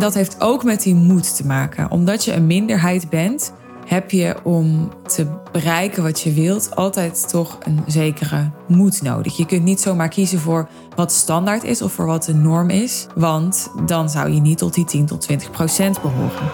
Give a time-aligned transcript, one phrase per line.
[0.00, 1.90] dat heeft ook met die moed te maken.
[1.90, 3.52] Omdat je een minderheid bent,
[3.86, 9.36] heb je om te bereiken wat je wilt altijd toch een zekere moed nodig.
[9.36, 13.06] Je kunt niet zomaar kiezen voor wat standaard is of voor wat de norm is,
[13.14, 16.50] want dan zou je niet tot die 10 tot 20 procent behoren.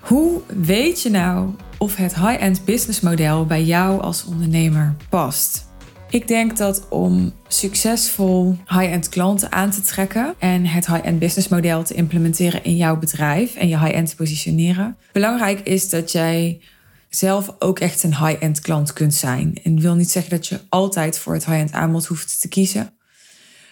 [0.00, 1.48] Hoe weet je nou
[1.82, 5.66] of het high-end businessmodel bij jou als ondernemer past?
[6.10, 11.82] Ik denk dat om succesvol high-end klanten aan te trekken en het high-end business model
[11.82, 16.60] te implementeren in jouw bedrijf en je high-end te positioneren, belangrijk is dat jij
[17.08, 19.58] zelf ook echt een high-end klant kunt zijn.
[19.62, 22.92] En wil niet zeggen dat je altijd voor het high-end aanbod hoeft te kiezen.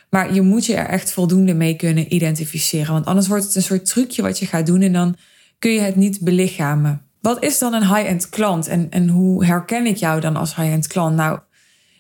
[0.09, 2.93] Maar je moet je er echt voldoende mee kunnen identificeren.
[2.93, 5.17] Want anders wordt het een soort trucje wat je gaat doen en dan
[5.59, 7.10] kun je het niet belichamen.
[7.21, 10.87] Wat is dan een high-end klant en, en hoe herken ik jou dan als high-end
[10.87, 11.17] klant?
[11.17, 11.39] Nou,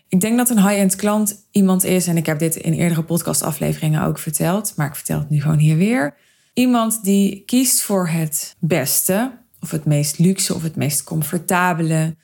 [0.08, 4.02] ik denk dat een high-end klant iemand is, en ik heb dit in eerdere podcastafleveringen
[4.02, 6.14] ook verteld, maar ik vertel het nu gewoon hier weer.
[6.54, 12.16] Iemand die kiest voor het beste, of het meest luxe, of het meest comfortabele,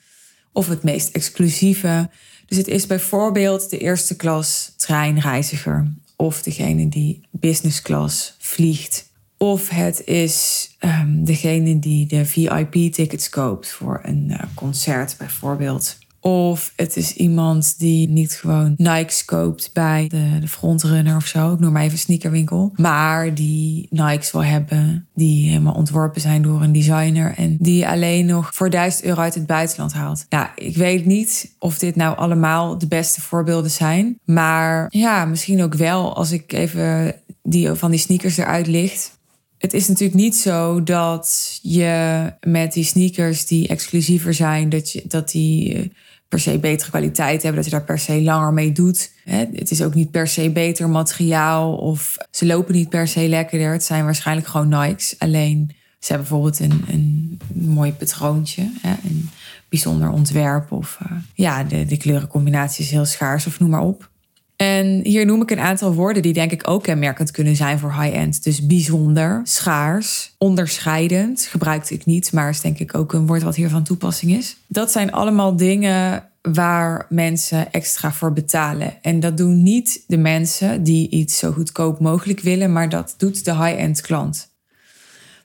[0.51, 2.09] of het meest exclusieve.
[2.45, 9.06] Dus het is bijvoorbeeld de eerste klas treinreiziger, of degene die business class vliegt.
[9.37, 15.97] Of het is um, degene die de VIP-tickets koopt voor een uh, concert bijvoorbeeld.
[16.19, 21.53] Of het is iemand die niet gewoon Nikes koopt bij de, de frontrunner of zo.
[21.53, 22.71] Ik noem maar even sneakerwinkel.
[22.75, 25.07] Maar die Nikes wil hebben.
[25.13, 27.33] Die helemaal ontworpen zijn door een designer.
[27.35, 30.25] En die alleen nog voor 1000 euro uit het buitenland haalt.
[30.29, 34.19] Ja, ik weet niet of dit nou allemaal de beste voorbeelden zijn.
[34.25, 39.16] Maar ja, misschien ook wel als ik even die van die sneakers eruit licht
[39.57, 45.03] het is natuurlijk niet zo dat je met die sneakers die exclusiever zijn, dat, je,
[45.07, 45.89] dat die eh,
[46.27, 49.11] per se betere kwaliteit hebben, dat je daar per se langer mee doet.
[49.25, 53.71] Het is ook niet per se beter materiaal of ze lopen niet per se lekkerder.
[53.71, 55.15] Het zijn waarschijnlijk gewoon Nikes.
[55.17, 59.29] Alleen ze hebben bijvoorbeeld een, een mooi patroontje, een
[59.69, 64.09] bijzonder ontwerp of uh, ja, de, de kleurencombinatie is heel schaars of noem maar op.
[64.57, 68.01] En hier noem ik een aantal woorden die denk ik ook kenmerkend kunnen zijn voor
[68.01, 68.43] high-end.
[68.43, 73.55] Dus bijzonder, schaars, onderscheidend gebruikte ik niet, maar is denk ik ook een woord wat
[73.55, 74.57] hier van toepassing is.
[74.67, 78.93] Dat zijn allemaal dingen waar mensen extra voor betalen.
[79.01, 83.45] En dat doen niet de mensen die iets zo goedkoop mogelijk willen, maar dat doet
[83.45, 84.49] de high-end klant.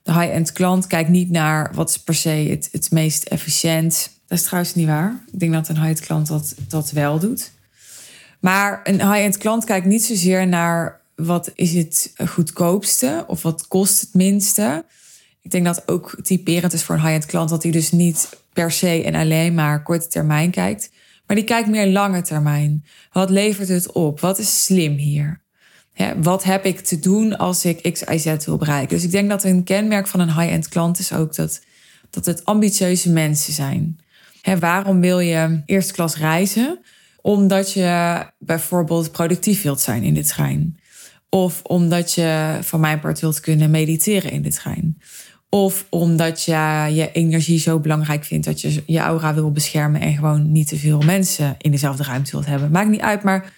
[0.02, 4.10] De high-end klant kijkt niet naar wat is per se het, het meest efficiënt.
[4.26, 5.24] Dat is trouwens niet waar.
[5.32, 7.50] Ik denk dat een high-end klant dat, dat wel doet.
[8.42, 14.00] Maar een high-end klant kijkt niet zozeer naar wat is het goedkoopste of wat kost
[14.00, 14.84] het minste.
[15.42, 18.70] Ik denk dat ook typerend is voor een high-end klant dat hij dus niet per
[18.70, 20.90] se en alleen maar korte termijn kijkt,
[21.26, 22.84] maar die kijkt meer lange termijn.
[23.12, 24.20] Wat levert het op?
[24.20, 25.40] Wat is slim hier?
[26.22, 28.96] wat heb ik te doen als ik X, Y, Z wil bereiken?
[28.96, 31.60] Dus ik denk dat een kenmerk van een high-end klant is ook dat,
[32.10, 34.00] dat het ambitieuze mensen zijn.
[34.58, 36.78] waarom wil je eerste klas reizen?
[37.22, 40.78] Omdat je bijvoorbeeld productief wilt zijn in de trein.
[41.28, 44.98] Of omdat je van mijn part wilt kunnen mediteren in de trein.
[45.48, 50.14] Of omdat je je energie zo belangrijk vindt dat je je aura wil beschermen en
[50.14, 52.70] gewoon niet te veel mensen in dezelfde ruimte wilt hebben.
[52.70, 53.52] Maakt niet uit, maar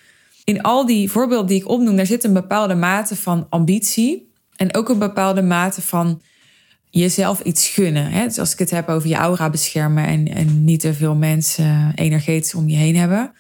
[0.45, 4.75] in al die voorbeelden die ik opnoem, daar zit een bepaalde mate van ambitie en
[4.75, 6.23] ook een bepaalde mate van
[6.91, 8.13] jezelf iets gunnen.
[8.13, 11.93] Dus als ik het heb over je aura beschermen en, en niet te veel mensen
[11.95, 13.33] energetisch om je heen hebben.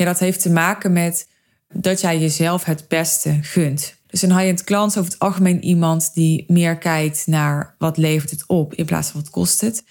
[0.00, 1.28] Ja, dat heeft te maken met
[1.72, 3.94] dat jij jezelf het beste gunt.
[4.06, 8.30] Dus een high-end klant is over het algemeen iemand die meer kijkt naar wat levert
[8.30, 9.84] het op in plaats van wat kost het.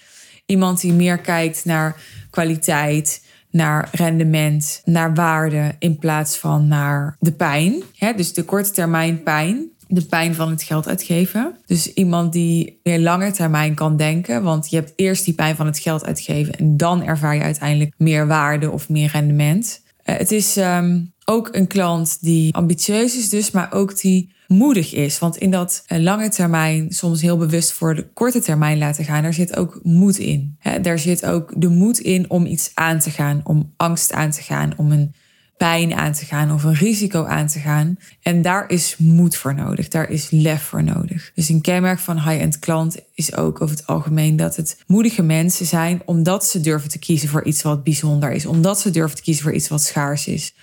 [0.46, 1.96] Iemand die meer kijkt naar
[2.30, 7.82] kwaliteit, naar rendement, naar waarde in plaats van naar de pijn.
[8.16, 11.56] dus de korte termijn pijn, de pijn van het geld uitgeven.
[11.66, 15.66] Dus iemand die meer lange termijn kan denken, want je hebt eerst die pijn van
[15.66, 19.88] het geld uitgeven en dan ervaar je uiteindelijk meer waarde of meer rendement.
[20.10, 24.94] Eh, het is ehm, ook een klant die ambitieus is, dus, maar ook die moedig
[24.94, 25.18] is.
[25.18, 29.22] Want in dat eh, lange termijn soms heel bewust voor de korte termijn laten gaan,
[29.22, 30.58] daar zit ook moed in.
[30.82, 34.42] daar zit ook de moed in om iets aan te gaan, om angst aan te
[34.42, 35.14] gaan, om een
[35.60, 37.98] pijn aan te gaan of een risico aan te gaan.
[38.22, 41.30] En daar is moed voor nodig, daar is lef voor nodig.
[41.34, 45.66] Dus een kenmerk van high-end klant is ook over het algemeen dat het moedige mensen
[45.66, 49.22] zijn omdat ze durven te kiezen voor iets wat bijzonder is, omdat ze durven te
[49.22, 50.54] kiezen voor iets wat schaars is,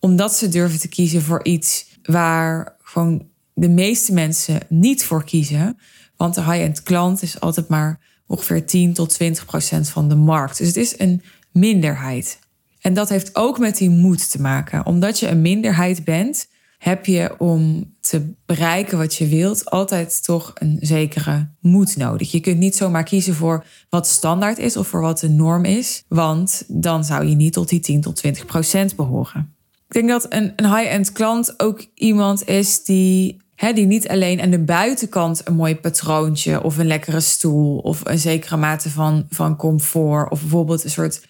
[0.00, 5.78] omdat ze durven te kiezen voor iets waar gewoon de meeste mensen niet voor kiezen.
[6.16, 10.58] Want de high-end klant is altijd maar ongeveer 10 tot 20 procent van de markt.
[10.58, 11.22] Dus het is een
[11.52, 12.38] minderheid.
[12.86, 14.86] En dat heeft ook met die moed te maken.
[14.86, 16.48] Omdat je een minderheid bent,
[16.78, 22.30] heb je om te bereiken wat je wilt altijd toch een zekere moed nodig.
[22.30, 26.04] Je kunt niet zomaar kiezen voor wat standaard is of voor wat de norm is,
[26.08, 29.54] want dan zou je niet tot die 10 tot 20 procent behoren.
[29.88, 34.40] Ik denk dat een, een high-end klant ook iemand is die, hè, die niet alleen
[34.40, 39.26] aan de buitenkant een mooi patroontje of een lekkere stoel of een zekere mate van,
[39.28, 41.20] van comfort of bijvoorbeeld een soort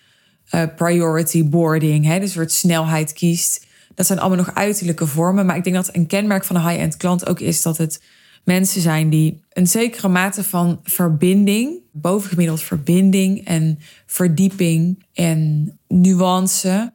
[0.55, 3.67] uh, priority boarding, hè, dus soort snelheid kiest
[3.97, 5.47] dat zijn allemaal nog uiterlijke vormen.
[5.47, 8.03] Maar ik denk dat een kenmerk van een high-end klant ook is dat het
[8.45, 16.93] mensen zijn die een zekere mate van verbinding, bovengemiddeld verbinding en verdieping en nuance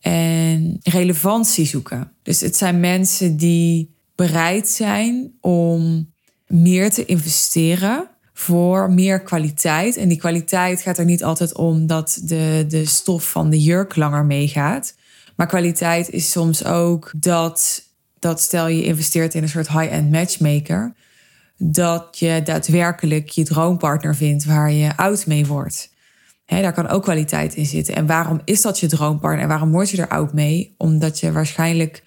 [0.00, 2.12] en relevantie zoeken.
[2.22, 6.12] Dus het zijn mensen die bereid zijn om
[6.46, 9.96] meer te investeren voor meer kwaliteit.
[9.96, 13.96] En die kwaliteit gaat er niet altijd om dat de, de stof van de jurk
[13.96, 14.94] langer meegaat.
[15.36, 17.82] Maar kwaliteit is soms ook dat,
[18.18, 20.94] dat stel je investeert in een soort high-end matchmaker,
[21.56, 25.92] dat je daadwerkelijk je droompartner vindt waar je oud mee wordt.
[26.44, 27.94] He, daar kan ook kwaliteit in zitten.
[27.94, 30.74] En waarom is dat je droompartner en waarom word je er oud mee?
[30.78, 32.02] Omdat je waarschijnlijk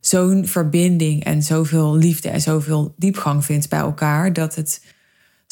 [0.00, 4.80] zo'n verbinding en zoveel liefde en zoveel diepgang vindt bij elkaar, dat het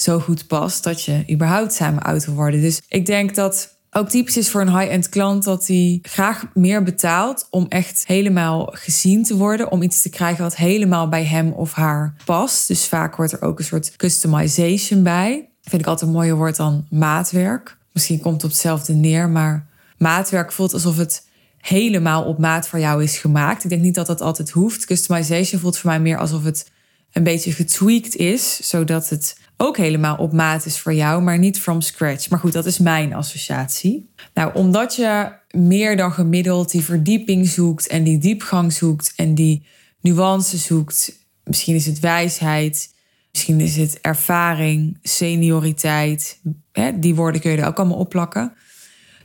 [0.00, 2.61] zo goed past dat je überhaupt samen oud wil worden.
[2.61, 6.83] Dus ik denk dat ook typisch is voor een high-end klant dat hij graag meer
[6.83, 9.71] betaalt om echt helemaal gezien te worden.
[9.71, 12.69] Om iets te krijgen wat helemaal bij hem of haar past.
[12.69, 15.49] Dus vaak wordt er ook een soort customization bij.
[15.62, 17.77] Vind ik altijd een mooier woord dan maatwerk.
[17.93, 19.67] Misschien komt het op hetzelfde neer, maar
[19.97, 21.27] maatwerk voelt alsof het
[21.59, 23.65] helemaal op maat voor jou is gemaakt.
[23.65, 24.85] Ik denk niet dat dat altijd hoeft.
[24.85, 26.71] Customization voelt voor mij meer alsof het
[27.12, 31.60] een beetje getweakt is, zodat het ook helemaal op maat is voor jou, maar niet
[31.60, 32.31] from scratch.
[32.31, 34.10] Maar goed, dat is mijn associatie.
[34.34, 39.66] Nou, omdat je meer dan gemiddeld die verdieping zoekt en die diepgang zoekt en die
[40.00, 41.12] nuance zoekt,
[41.44, 42.94] misschien is het wijsheid,
[43.32, 46.40] misschien is het ervaring, senioriteit,
[46.72, 48.52] hè, die woorden kun je er ook allemaal opplakken.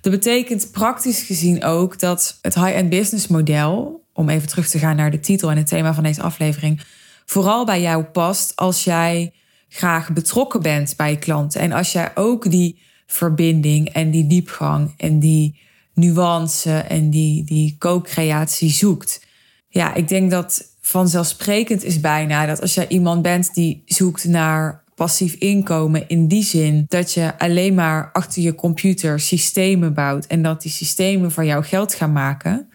[0.02, 4.96] Dat betekent praktisch gezien ook dat het high-end business model, om even terug te gaan
[4.96, 6.82] naar de titel en het thema van deze aflevering,
[7.26, 9.34] vooral bij jou past als jij
[9.74, 11.62] graag betrokken bent bij je klanten.
[11.62, 15.60] En als jij ook die verbinding en die diepgang en die
[15.94, 19.26] nuance en die, die co-creatie zoekt.
[19.68, 24.84] Ja, ik denk dat vanzelfsprekend is bijna dat als jij iemand bent die zoekt naar
[24.96, 30.42] passief inkomen in die zin dat je alleen maar achter je computer systemen bouwt en
[30.42, 32.70] dat die systemen voor jou geld gaan maken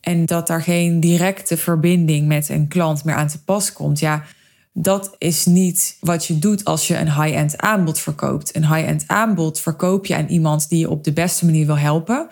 [0.00, 3.98] en dat daar geen directe verbinding met een klant meer aan te pas komt.
[3.98, 4.24] Ja,
[4.80, 8.56] dat is niet wat je doet als je een high-end aanbod verkoopt.
[8.56, 12.28] Een high-end aanbod verkoop je aan iemand die je op de beste manier wil helpen.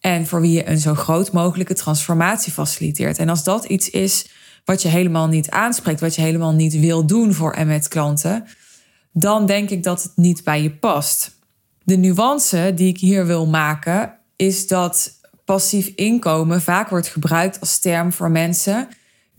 [0.00, 3.18] En voor wie je een zo groot mogelijke transformatie faciliteert.
[3.18, 4.30] En als dat iets is
[4.64, 8.46] wat je helemaal niet aanspreekt, wat je helemaal niet wil doen voor en met klanten,
[9.12, 11.38] dan denk ik dat het niet bij je past.
[11.82, 15.12] De nuance die ik hier wil maken is dat
[15.44, 18.88] passief inkomen vaak wordt gebruikt als term voor mensen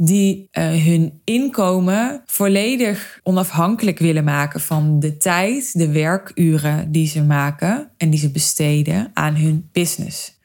[0.03, 7.23] die uh, hun inkomen volledig onafhankelijk willen maken van de tijd, de werkuren die ze
[7.23, 10.39] maken en die ze besteden aan hun business.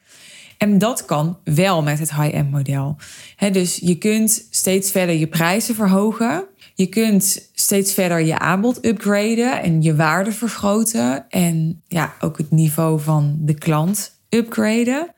[0.57, 2.95] En dat kan wel met het high-end model.
[3.51, 6.45] dus je kunt steeds verder je prijzen verhogen.
[6.75, 11.29] Je kunt steeds verder je aanbod upgraden en je waarde vergroten.
[11.29, 15.15] En ja, ook het niveau van de klant upgraden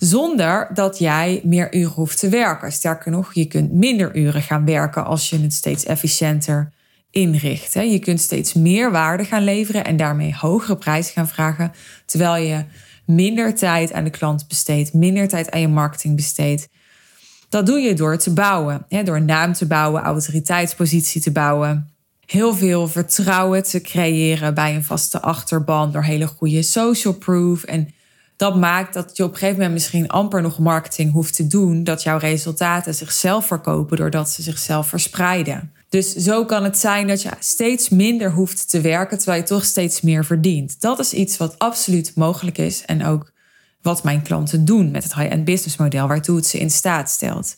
[0.00, 2.72] zonder dat jij meer uren hoeft te werken.
[2.72, 6.72] Sterker nog, je kunt minder uren gaan werken als je het steeds efficiënter
[7.10, 7.72] inricht.
[7.72, 11.72] Je kunt steeds meer waarde gaan leveren en daarmee hogere prijzen gaan vragen,
[12.06, 12.64] terwijl je
[13.06, 16.68] minder tijd aan de klant besteedt, minder tijd aan je marketing besteedt.
[17.48, 21.94] Dat doe je door te bouwen, door een naam te bouwen, autoriteitspositie te bouwen,
[22.26, 27.94] heel veel vertrouwen te creëren bij een vaste achterban door hele goede social proof en
[28.40, 31.84] dat maakt dat je op een gegeven moment misschien amper nog marketing hoeft te doen.
[31.84, 35.72] Dat jouw resultaten zichzelf verkopen doordat ze zichzelf verspreiden.
[35.88, 39.64] Dus zo kan het zijn dat je steeds minder hoeft te werken terwijl je toch
[39.64, 40.80] steeds meer verdient.
[40.80, 43.32] Dat is iets wat absoluut mogelijk is en ook
[43.82, 47.56] wat mijn klanten doen met het high-end business model, waartoe het ze in staat stelt.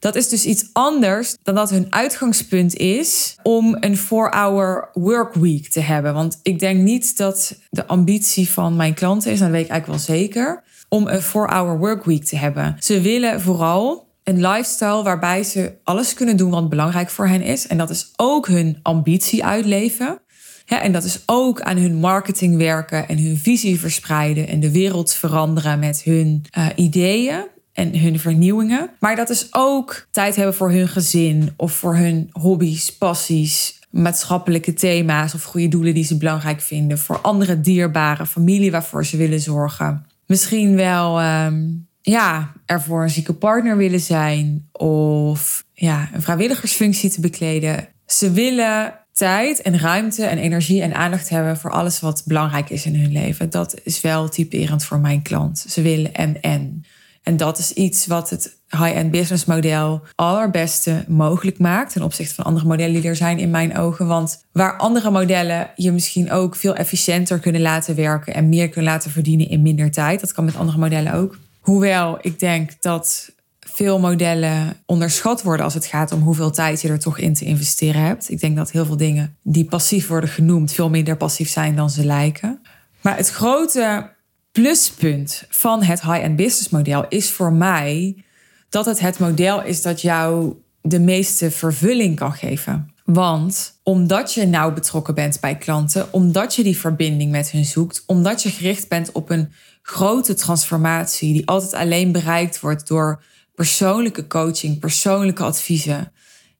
[0.00, 5.80] Dat is dus iets anders dan dat hun uitgangspunt is om een 4-hour workweek te
[5.80, 6.14] hebben.
[6.14, 10.06] Want ik denk niet dat de ambitie van mijn klanten is, dat weet ik eigenlijk
[10.06, 12.76] wel zeker, om een 4-hour workweek te hebben.
[12.78, 17.66] Ze willen vooral een lifestyle waarbij ze alles kunnen doen wat belangrijk voor hen is.
[17.66, 20.18] En dat is ook hun ambitie uitleven.
[20.64, 24.70] Ja, en dat is ook aan hun marketing werken en hun visie verspreiden en de
[24.70, 27.44] wereld veranderen met hun uh, ideeën
[27.80, 28.90] en hun vernieuwingen.
[28.98, 34.72] Maar dat is ook tijd hebben voor hun gezin of voor hun hobby's, passies, maatschappelijke
[34.72, 36.98] thema's of goede doelen die ze belangrijk vinden.
[36.98, 40.06] Voor andere dierbare familie waarvoor ze willen zorgen.
[40.26, 47.10] Misschien wel um, ja, er voor een zieke partner willen zijn of ja, een vrijwilligersfunctie
[47.10, 47.88] te bekleden.
[48.06, 52.86] Ze willen tijd en ruimte en energie en aandacht hebben voor alles wat belangrijk is
[52.86, 53.50] in hun leven.
[53.50, 55.64] Dat is wel typerend voor mijn klant.
[55.68, 56.84] Ze willen en en.
[57.30, 62.44] En dat is iets wat het high-end business model allerbeste mogelijk maakt ten opzichte van
[62.44, 64.06] andere modellen die er zijn in mijn ogen.
[64.06, 68.90] Want waar andere modellen je misschien ook veel efficiënter kunnen laten werken en meer kunnen
[68.90, 70.20] laten verdienen in minder tijd.
[70.20, 71.38] Dat kan met andere modellen ook.
[71.60, 76.88] Hoewel ik denk dat veel modellen onderschat worden als het gaat om hoeveel tijd je
[76.88, 78.30] er toch in te investeren hebt.
[78.30, 81.90] Ik denk dat heel veel dingen die passief worden genoemd veel minder passief zijn dan
[81.90, 82.60] ze lijken.
[83.00, 84.10] Maar het grote
[84.52, 88.24] pluspunt van het high-end business model is voor mij
[88.68, 92.94] dat het het model is dat jou de meeste vervulling kan geven.
[93.04, 98.02] Want omdat je nauw betrokken bent bij klanten, omdat je die verbinding met hun zoekt,
[98.06, 99.52] omdat je gericht bent op een
[99.82, 103.22] grote transformatie die altijd alleen bereikt wordt door
[103.54, 106.12] persoonlijke coaching, persoonlijke adviezen.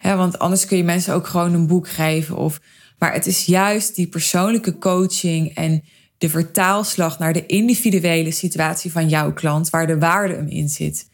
[0.03, 2.37] want anders kun je mensen ook gewoon een boek geven.
[2.37, 2.61] Of,
[2.99, 5.83] maar het is juist die persoonlijke coaching en
[6.21, 11.09] de vertaalslag naar de individuele situatie van jouw klant, waar de waarde hem in zit.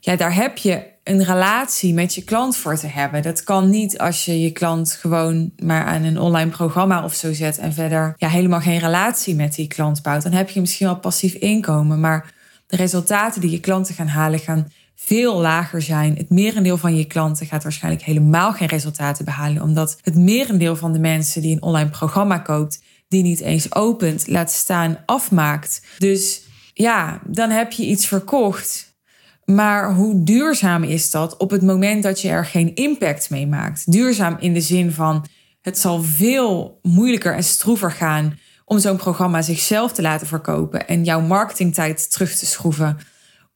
[0.00, 3.22] Ja, daar heb je een relatie met je klant voor te hebben.
[3.22, 7.32] Dat kan niet als je je klant gewoon maar aan een online programma of zo
[7.32, 10.22] zet en verder ja, helemaal geen relatie met die klant bouwt.
[10.22, 12.32] Dan heb je misschien wel passief inkomen, maar
[12.66, 16.16] de resultaten die je klanten gaan halen gaan veel lager zijn.
[16.16, 20.92] Het merendeel van je klanten gaat waarschijnlijk helemaal geen resultaten behalen, omdat het merendeel van
[20.92, 25.82] de mensen die een online programma koopt, die niet eens opent, laat staan, afmaakt.
[25.98, 26.42] Dus
[26.74, 28.96] ja, dan heb je iets verkocht.
[29.44, 33.92] Maar hoe duurzaam is dat op het moment dat je er geen impact mee maakt?
[33.92, 35.26] Duurzaam in de zin van
[35.60, 41.04] het zal veel moeilijker en stroever gaan om zo'n programma zichzelf te laten verkopen en
[41.04, 42.98] jouw marketingtijd terug te schroeven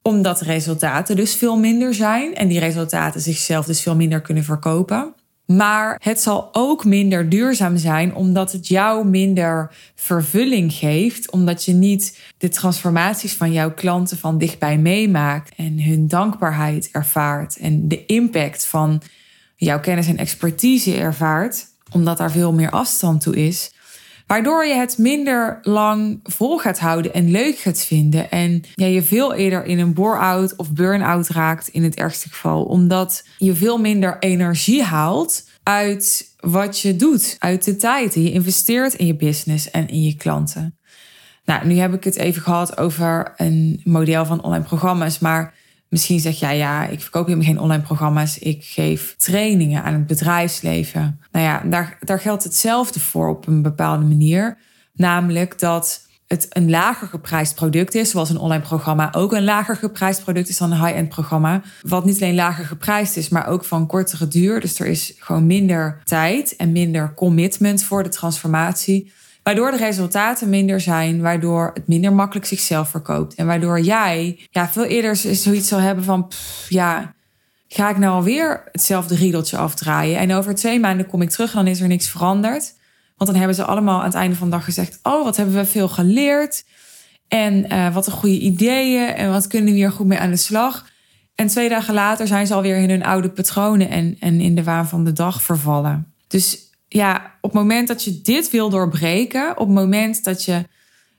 [0.02, 4.44] omdat de resultaten dus veel minder zijn en die resultaten zichzelf dus veel minder kunnen
[4.44, 5.14] verkopen.
[5.56, 11.72] Maar het zal ook minder duurzaam zijn omdat het jou minder vervulling geeft, omdat je
[11.72, 18.06] niet de transformaties van jouw klanten van dichtbij meemaakt en hun dankbaarheid ervaart en de
[18.06, 19.02] impact van
[19.56, 23.72] jouw kennis en expertise ervaart, omdat daar veel meer afstand toe is.
[24.26, 28.30] Waardoor je het minder lang vol gaat houden en leuk gaat vinden.
[28.30, 32.64] En ja, je veel eerder in een bore-out of burn-out raakt in het ergste geval.
[32.64, 37.36] Omdat je veel minder energie haalt uit wat je doet.
[37.38, 40.76] Uit de tijd die je investeert in je business en in je klanten.
[41.44, 45.18] Nou, nu heb ik het even gehad over een model van online programma's.
[45.18, 45.54] Maar
[45.92, 48.38] Misschien zeg jij, ja, ik verkoop helemaal geen online programma's.
[48.38, 51.20] Ik geef trainingen aan het bedrijfsleven.
[51.32, 54.58] Nou ja, daar, daar geldt hetzelfde voor op een bepaalde manier.
[54.94, 59.76] Namelijk dat het een lager geprijsd product is, zoals een online programma ook een lager
[59.76, 61.62] geprijsd product is dan een high-end programma.
[61.82, 64.60] Wat niet alleen lager geprijsd is, maar ook van kortere duur.
[64.60, 69.12] Dus er is gewoon minder tijd en minder commitment voor de transformatie.
[69.42, 73.34] Waardoor de resultaten minder zijn, waardoor het minder makkelijk zichzelf verkoopt.
[73.34, 76.30] En waardoor jij ja, veel eerder zoiets zal hebben van,
[76.68, 77.14] ja,
[77.68, 80.18] ga ik nou alweer hetzelfde riedeltje afdraaien?
[80.18, 82.74] En over twee maanden kom ik terug dan is er niks veranderd.
[83.16, 85.54] Want dan hebben ze allemaal aan het einde van de dag gezegd, oh, wat hebben
[85.54, 86.64] we veel geleerd.
[87.28, 90.36] En uh, wat een goede ideeën en wat kunnen we hier goed mee aan de
[90.36, 90.86] slag.
[91.34, 94.62] En twee dagen later zijn ze alweer in hun oude patronen en, en in de
[94.62, 96.12] waan van de dag vervallen.
[96.26, 100.68] Dus ja, op het moment dat je dit wil doorbreken, op het moment dat je,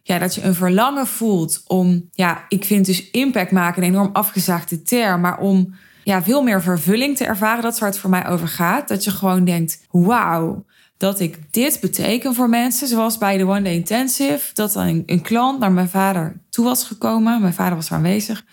[0.02, 4.10] ja, dat je een verlangen voelt om, ja, ik vind dus impact maken een enorm
[4.14, 8.10] afgezaagde term, maar om ja, veel meer vervulling te ervaren, dat is waar het voor
[8.10, 8.88] mij over gaat.
[8.88, 10.66] Dat je gewoon denkt, wauw,
[10.98, 15.22] dat ik dit beteken voor mensen, zoals bij de One Day Intensive, dat een, een
[15.22, 18.46] klant naar mijn vader toe was gekomen, mijn vader was aanwezig.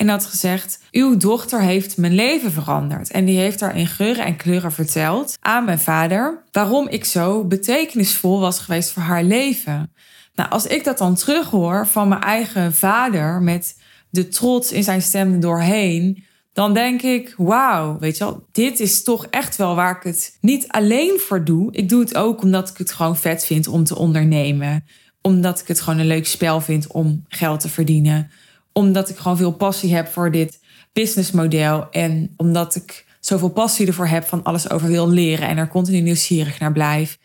[0.00, 3.10] En had gezegd: Uw dochter heeft mijn leven veranderd.
[3.10, 6.42] En die heeft daar in geuren en kleuren verteld aan mijn vader.
[6.52, 9.92] Waarom ik zo betekenisvol was geweest voor haar leven.
[10.34, 13.76] Nou, als ik dat dan terughoor van mijn eigen vader met
[14.10, 16.24] de trots in zijn stem doorheen.
[16.52, 20.38] Dan denk ik, wauw, weet je wel, dit is toch echt wel waar ik het
[20.40, 21.72] niet alleen voor doe.
[21.72, 24.84] Ik doe het ook omdat ik het gewoon vet vind om te ondernemen.
[25.22, 28.30] Omdat ik het gewoon een leuk spel vind om geld te verdienen
[28.72, 30.60] omdat ik gewoon veel passie heb voor dit
[30.92, 31.90] businessmodel.
[31.90, 36.00] En omdat ik zoveel passie ervoor heb van alles over wil leren en er continu
[36.00, 37.18] nieuwsgierig naar blijf.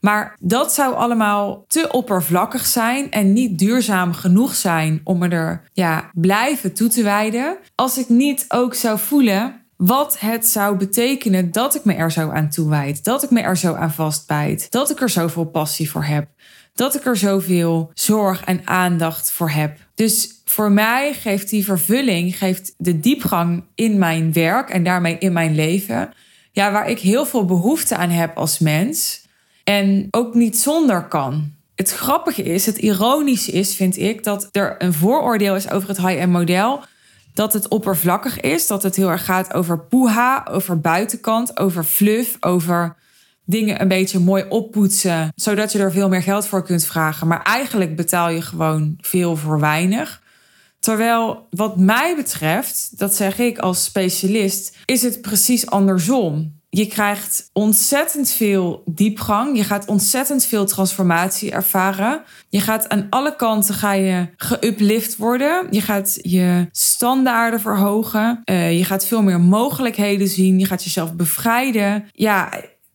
[0.00, 5.68] Maar dat zou allemaal te oppervlakkig zijn en niet duurzaam genoeg zijn om me er
[5.72, 7.56] ja, blijven toe te wijden.
[7.74, 12.30] Als ik niet ook zou voelen wat het zou betekenen dat ik me er zo
[12.30, 16.04] aan toewijd, dat ik me er zo aan vastbijt, dat ik er zoveel passie voor
[16.04, 16.28] heb,
[16.74, 19.78] dat ik er zoveel zorg en aandacht voor heb.
[19.94, 25.32] Dus voor mij geeft die vervulling, geeft de diepgang in mijn werk en daarmee in
[25.32, 26.12] mijn leven,
[26.52, 29.26] ja, waar ik heel veel behoefte aan heb als mens
[29.64, 31.52] en ook niet zonder kan.
[31.74, 35.98] Het grappige is, het ironische is, vind ik, dat er een vooroordeel is over het
[35.98, 36.80] high-end model.
[37.34, 42.36] Dat het oppervlakkig is, dat het heel erg gaat over poeha, over buitenkant, over fluff,
[42.40, 42.96] over
[43.44, 47.26] dingen een beetje mooi oppoetsen, zodat je er veel meer geld voor kunt vragen.
[47.26, 50.22] Maar eigenlijk betaal je gewoon veel voor weinig.
[50.80, 56.60] Terwijl wat mij betreft, dat zeg ik als specialist, is het precies andersom.
[56.74, 59.56] Je krijgt ontzettend veel diepgang.
[59.56, 62.22] Je gaat ontzettend veel transformatie ervaren.
[62.48, 65.66] Je gaat aan alle kanten ga je geuplift worden.
[65.70, 68.42] Je gaat je standaarden verhogen.
[68.44, 70.58] Uh, je gaat veel meer mogelijkheden zien.
[70.58, 72.04] Je gaat jezelf bevrijden.
[72.12, 72.52] Ja,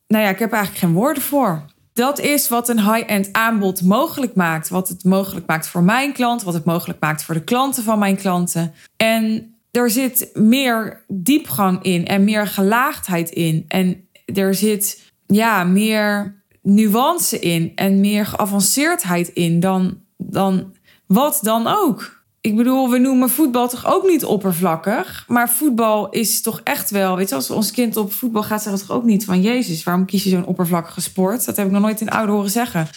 [0.07, 1.65] nou ja, ik heb eigenlijk geen woorden voor.
[1.93, 4.69] Dat is wat een high-end aanbod mogelijk maakt.
[4.69, 7.99] Wat het mogelijk maakt voor mijn klant, wat het mogelijk maakt voor de klanten van
[7.99, 8.73] mijn klanten.
[8.97, 13.65] En er zit meer diepgang in en meer gelaagdheid in.
[13.67, 21.67] En er zit ja, meer nuance in en meer geavanceerdheid in dan, dan wat dan
[21.67, 22.16] ook.
[22.47, 25.25] Ik bedoel, we noemen voetbal toch ook niet oppervlakkig.
[25.27, 27.15] Maar voetbal is toch echt wel.
[27.15, 29.83] Weet je, als ons kind op voetbal gaat, zeggen we toch ook niet van Jezus,
[29.83, 31.45] waarom kies je zo'n oppervlakkige sport?
[31.45, 32.87] Dat heb ik nog nooit in oude horen zeggen.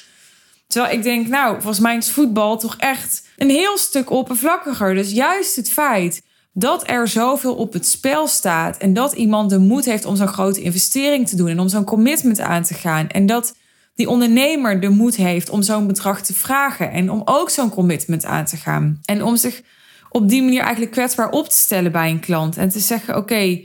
[0.66, 4.94] Terwijl ik denk, nou, volgens mij is voetbal toch echt een heel stuk oppervlakkiger.
[4.94, 9.58] Dus juist het feit dat er zoveel op het spel staat en dat iemand de
[9.58, 13.08] moed heeft om zo'n grote investering te doen en om zo'n commitment aan te gaan
[13.08, 13.54] en dat
[14.00, 18.24] die ondernemer de moed heeft om zo'n bedrag te vragen en om ook zo'n commitment
[18.24, 19.00] aan te gaan.
[19.04, 19.62] En om zich
[20.10, 23.64] op die manier eigenlijk kwetsbaar op te stellen bij een klant en te zeggen: Oké,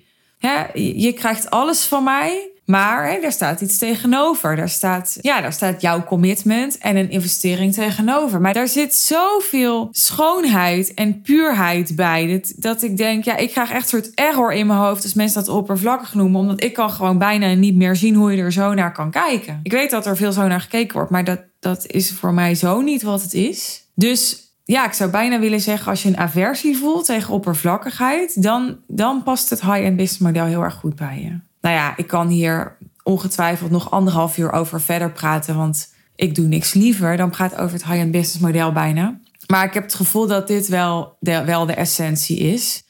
[0.73, 2.49] je krijgt alles van mij.
[2.65, 4.55] Maar hè, daar staat iets tegenover.
[4.55, 8.41] Daar staat, ja, daar staat jouw commitment en een investering tegenover.
[8.41, 12.27] Maar daar zit zoveel schoonheid en puurheid bij.
[12.27, 15.13] Dat, dat ik denk, ja, ik krijg echt een soort error in mijn hoofd als
[15.13, 16.39] mensen dat oppervlakkig noemen.
[16.39, 19.59] Omdat ik kan gewoon bijna niet meer zien hoe je er zo naar kan kijken.
[19.63, 22.55] Ik weet dat er veel zo naar gekeken wordt, maar dat, dat is voor mij
[22.55, 23.83] zo niet wat het is.
[23.95, 28.77] Dus ja, ik zou bijna willen zeggen, als je een aversie voelt tegen oppervlakkigheid, dan,
[28.87, 32.27] dan past het high-end business model heel erg goed bij je nou ja, ik kan
[32.27, 35.55] hier ongetwijfeld nog anderhalf uur over verder praten.
[35.55, 39.19] Want ik doe niks liever dan praten over het high-end business model bijna.
[39.47, 42.83] Maar ik heb het gevoel dat dit wel de, wel de essentie is.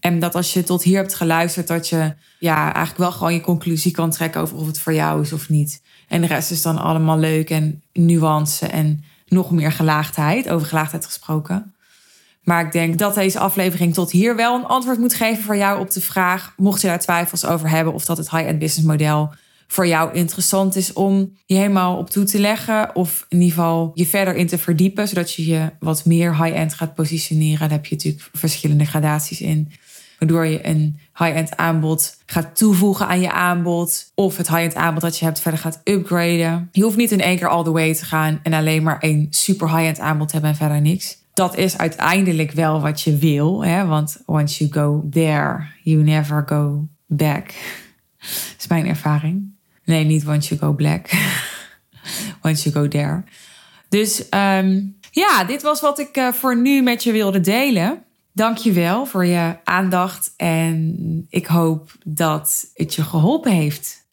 [0.00, 3.40] En dat als je tot hier hebt geluisterd, dat je ja, eigenlijk wel gewoon je
[3.40, 5.82] conclusie kan trekken over of het voor jou is of niet.
[6.08, 11.06] En de rest is dan allemaal leuk en nuance en nog meer gelaagdheid, over gelaagdheid
[11.06, 11.74] gesproken.
[12.42, 15.80] Maar ik denk dat deze aflevering tot hier wel een antwoord moet geven voor jou
[15.80, 19.30] op de vraag, mocht je daar twijfels over hebben of dat het high-end business model
[19.72, 23.90] voor jou interessant is om je helemaal op toe te leggen of in ieder geval
[23.94, 27.58] je verder in te verdiepen, zodat je je wat meer high-end gaat positioneren.
[27.58, 29.72] Daar heb je natuurlijk verschillende gradaties in.
[30.18, 34.10] Waardoor je een high-end aanbod gaat toevoegen aan je aanbod.
[34.14, 36.68] Of het high-end aanbod dat je hebt verder gaat upgraden.
[36.72, 39.26] Je hoeft niet in één keer all the way te gaan en alleen maar een
[39.30, 43.64] super high-end aanbod te hebben en verder niks dat is uiteindelijk wel wat je wil.
[43.64, 43.86] Hè?
[43.86, 47.50] Want once you go there, you never go back.
[48.58, 49.54] Is mijn ervaring.
[49.84, 51.10] Nee, niet once you go black.
[52.46, 53.24] once you go there.
[53.88, 58.02] Dus ehm, ja, dit was wat ik uh, voor nu met je wilde delen.
[58.32, 60.96] Dank je wel voor je aandacht en
[61.28, 64.08] ik hoop dat het je geholpen heeft.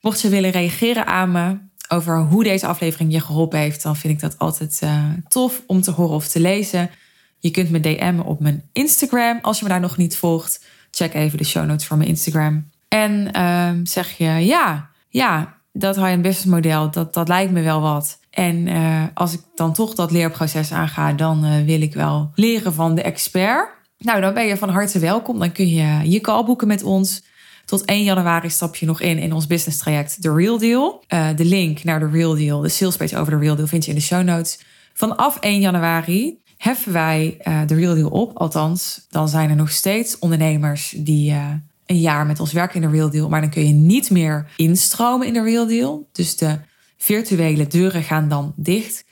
[0.00, 1.58] Mocht je willen reageren aan me,
[1.88, 5.80] over hoe deze aflevering je geholpen heeft, dan vind ik dat altijd uh, tof om
[5.80, 6.90] te horen of te lezen.
[7.38, 9.38] Je kunt me DM'en op mijn Instagram.
[9.42, 12.70] Als je me daar nog niet volgt, check even de show notes voor mijn Instagram.
[12.88, 17.80] En uh, zeg je, ja, ja, dat high-end business model, dat, dat lijkt me wel
[17.80, 18.18] wat.
[18.30, 22.74] En uh, als ik dan toch dat leerproces aanga, dan uh, wil ik wel leren
[22.74, 23.68] van de expert.
[23.98, 25.38] Nou, dan ben je van harte welkom.
[25.38, 27.22] Dan kun je je call boeken met ons.
[27.66, 31.04] Tot 1 januari stap je nog in in ons business traject The Real Deal.
[31.08, 33.84] Uh, de link naar The Real Deal, de sales page over The Real Deal, vind
[33.84, 34.58] je in de show notes.
[34.94, 38.36] Vanaf 1 januari heffen wij uh, The Real Deal op.
[38.36, 41.52] Althans, dan zijn er nog steeds ondernemers die uh,
[41.86, 43.28] een jaar met ons werken in The Real Deal.
[43.28, 46.08] Maar dan kun je niet meer instromen in The Real Deal.
[46.12, 46.58] Dus de
[46.96, 49.04] virtuele deuren gaan dan dicht.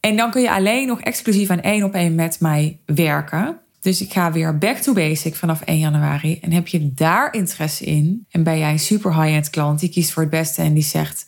[0.00, 3.60] En dan kun je alleen nog exclusief aan één op één met mij werken.
[3.80, 6.38] Dus ik ga weer back to basic vanaf 1 januari.
[6.40, 8.26] En heb je daar interesse in?
[8.30, 11.26] En ben jij een super high-end klant die kiest voor het beste en die zegt: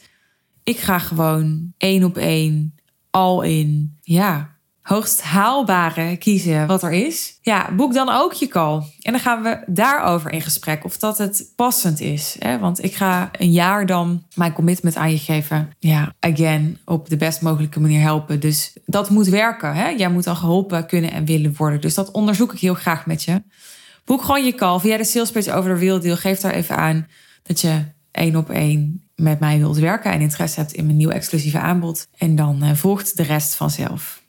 [0.62, 2.74] Ik ga gewoon één op één,
[3.10, 3.98] al in.
[4.00, 4.56] Ja,
[4.90, 7.38] hoogst haalbare kiezen wat er is.
[7.42, 8.83] Ja, boek dan ook je call.
[9.00, 12.37] En dan gaan we daarover in gesprek of dat het passend is.
[12.38, 12.59] Hè?
[12.59, 15.70] Want ik ga een jaar dan mijn commitment aan je geven.
[15.79, 18.40] Ja, again, op de best mogelijke manier helpen.
[18.40, 19.74] Dus dat moet werken.
[19.74, 19.88] Hè?
[19.88, 21.81] Jij moet al geholpen kunnen en willen worden.
[21.81, 23.42] Dus dat onderzoek ik heel graag met je.
[24.05, 27.07] Boek gewoon je call via de salespage over de Real Geef daar even aan
[27.42, 31.11] dat je één op één met mij wilt werken en interesse hebt in mijn nieuw
[31.11, 32.09] exclusieve aanbod.
[32.16, 34.22] En dan uh, volgt de rest vanzelf.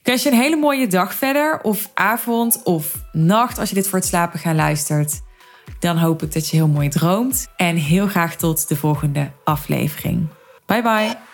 [0.00, 3.88] Ik wens je een hele mooie dag verder, of avond of nacht als je dit
[3.88, 5.20] voor het slapen gaan luistert.
[5.78, 7.46] Dan hoop ik dat je heel mooi droomt.
[7.56, 10.26] En heel graag tot de volgende aflevering.
[10.66, 11.27] Bye bye.